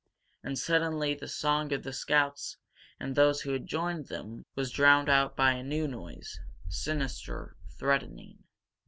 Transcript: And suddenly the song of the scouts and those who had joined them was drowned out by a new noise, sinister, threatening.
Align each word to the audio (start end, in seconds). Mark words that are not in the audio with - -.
And 0.41 0.57
suddenly 0.57 1.13
the 1.13 1.27
song 1.27 1.71
of 1.73 1.83
the 1.83 1.93
scouts 1.93 2.57
and 2.99 3.13
those 3.15 3.41
who 3.41 3.51
had 3.53 3.67
joined 3.67 4.07
them 4.07 4.47
was 4.55 4.71
drowned 4.71 5.09
out 5.09 5.35
by 5.35 5.51
a 5.51 5.61
new 5.61 5.87
noise, 5.87 6.39
sinister, 6.67 7.55
threatening. 7.77 8.39